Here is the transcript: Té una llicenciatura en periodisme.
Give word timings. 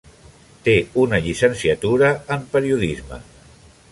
Té 0.67 0.73
una 1.01 1.19
llicenciatura 1.25 2.11
en 2.37 2.49
periodisme. 2.57 3.23